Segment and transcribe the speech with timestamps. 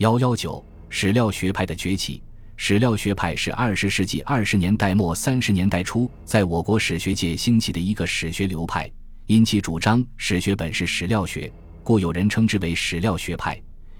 [0.00, 2.22] 幺幺九史料学派的崛起。
[2.56, 8.90] 史料学派是二十世纪二十年代末三十年代初在我国史学界兴起的一个史学流派。
[9.26, 11.52] 因其主张史学本是史料学，
[11.84, 13.52] 故有人称之为史料学派；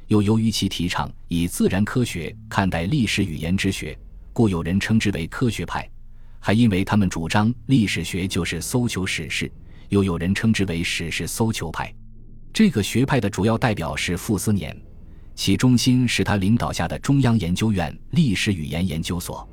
[0.06, 3.94] 又由于其提倡以自然科学看待历史语言之学，
[4.32, 5.82] 故有人称之为科学派；
[6.38, 9.53] 还因为他们主张历史学就是搜求史事，
[9.90, 11.94] 又有人称之为史事搜求派。
[12.54, 14.74] 这个学派的主要代表是傅斯年。
[15.35, 19.48] 其中心是他领导下的中央研究院历史语言研究所。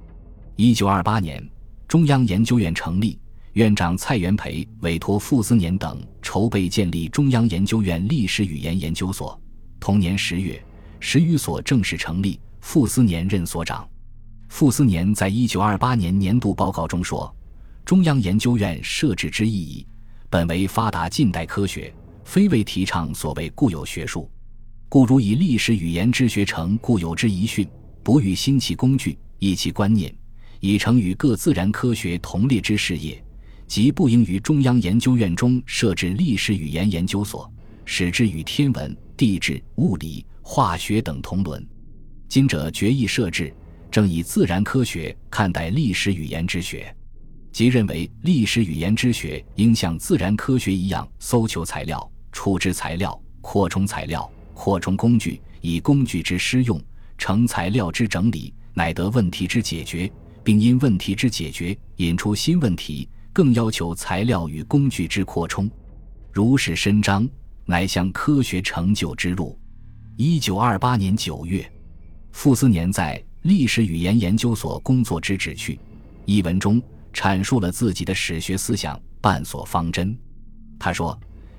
[0.56, 1.42] 一九二八年，
[1.88, 3.20] 中央研究院成立，
[3.54, 9.40] 院长蔡元培委托傅斯年等筹备建立中央研究院历史语言研究所。
[9.80, 10.62] 同年十月，
[11.00, 13.88] 史语所正式成立，傅斯年任所长。
[14.50, 17.34] 傅斯年在一九二八年年度报告中说
[17.86, 19.86] ：“中央研究院设置之意义，
[20.30, 24.30] 本为发达近代科学，非为提倡所谓固有学术。”
[24.90, 27.68] 故如以历史语言之学成固有之遗训，
[28.04, 30.14] 不欲新其工具，异其观念，
[30.62, 33.22] 以成与各自然科学同列之事业，
[33.68, 37.52] 即不应于中央研究院中设置历史语言研究所，
[37.84, 41.66] 使之与天文、地质、物理、化学等同伦。
[42.30, 43.54] 今者决议设置，
[43.92, 46.96] 正以自然科学看待历史语言之学，
[47.52, 54.32] 即认为历史语言之学应像自然科学一样，搜求材料、处置材料、扩充材料。
[54.58, 56.82] 扩充工具，以工具之施用
[57.16, 60.12] 成材料之整理，乃得问题之解决，
[60.44, 65.70] 并因问题之解决引出新问题，更要求材料与工具之扩充。
[66.34, 67.30] 如是伸张，
[67.66, 69.58] 乃向科学成就之路。
[70.16, 71.72] 一九二八年九月，
[72.32, 75.76] 傅斯年在《历史语言研究所工作之旨趣》
[76.26, 76.82] 一文中
[77.14, 80.18] 阐述了自己的史学思想半所方针。
[80.80, 81.18] 他说：“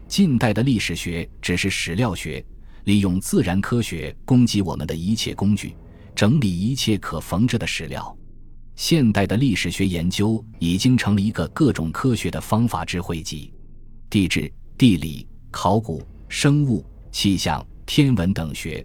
[0.08, 2.44] 近代的历史学只是史料学。”
[2.88, 5.76] 利用自然科学供给我们的一切工具，
[6.14, 8.16] 整理一切可缝制的史料。
[8.76, 13.52] 现代的历史学研究已经成了一个各种科学的方法之汇集，
[14.08, 16.82] 地质、地理、考古、生物、
[17.12, 18.82] 气象、天文等学，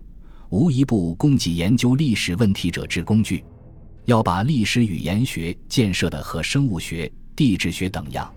[0.50, 3.41] 无一不供给研究历史问题者之工具。
[4.03, 8.30] 要把历史语言学建设的和生物学、地质学等样。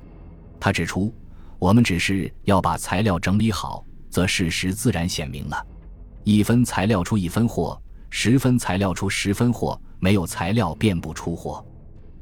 [0.60, 1.12] 他指出，
[1.58, 3.84] 我们只是要把材料整理好。
[4.16, 5.66] 则事实自然显明了，
[6.24, 7.78] 一分材料出一分货，
[8.08, 11.62] 十分材料出十分货，没有材料便不出货。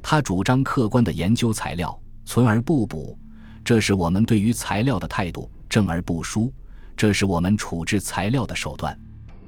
[0.03, 3.17] 他主张客观的研究材料，存而不补，
[3.65, 6.53] 这是我们对于材料的态度；正而不疏，
[6.97, 8.99] 这是我们处置材料的手段。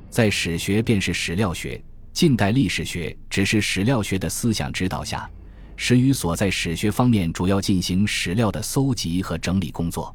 [0.08, 1.82] 在史学便是史料学，
[2.12, 5.28] 近代历史学只是史料学的思想指导下，
[5.74, 10.14] 始于所在史学方面主要进行史料的搜集和整理工作。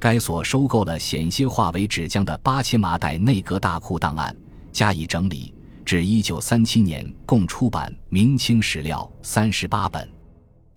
[0.00, 4.34] 该所收购了险些化为纸浆的八千麻袋内阁大库档案，
[4.72, 10.08] 加以整理，至一九三七年共出版明清史料三十八本。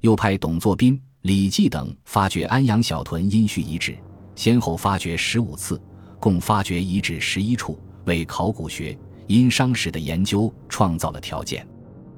[0.02, 3.98] 又派董作宾、李济等发掘安阳小屯殷墟遗址，
[4.36, 5.82] 先后发掘十五次，
[6.20, 8.98] 共发掘遗址十一处，为考古学、
[9.28, 11.66] 殷商史的研究创造了条件。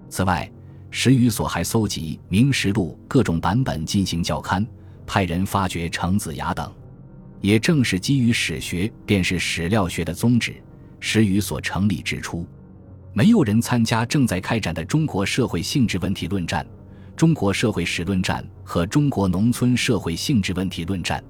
[0.09, 0.51] 此外，
[0.89, 4.65] 史语所还搜集《明实录》各种版本进行校勘，
[5.05, 6.73] 派人发掘程子崖等。
[7.45, 10.55] 也正是基于史学，便是史料学的宗旨，
[10.99, 12.43] 史语所成立之初，
[13.13, 16.65] 没有人参加正在开展的中国社会性质问题论战、
[17.15, 21.23] 中国社会史论战和中国农村社会性质问题论战。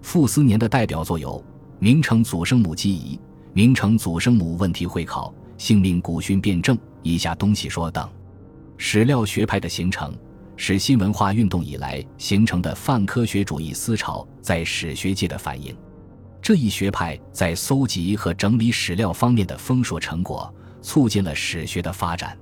[0.00, 1.38] 傅斯年的代表作有
[1.78, 3.14] 《明成祖生母记忆》
[3.52, 5.32] 《明成祖生母问题会考》
[5.64, 8.10] 《性命古训辩证》以下东西说等。
[8.78, 10.12] 史料学派的形成。
[10.56, 15.76] 是新文化运动以来形成的泛科学主义思潮在史学界的反映。
[16.40, 22.36] 这一学派在搜集和整理史料方面的丰硕成果，促进了史学的发展。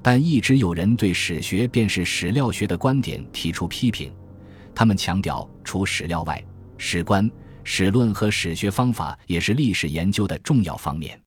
[0.00, 4.12] 但一直有人对史学便是史料学的观点提出批评。
[4.74, 6.42] 他们强调，除史料外，
[6.78, 7.30] 史观、
[7.62, 11.20] 史论和史学方法也是历史研究的重要方面。